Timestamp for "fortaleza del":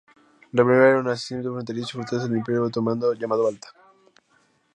2.01-2.37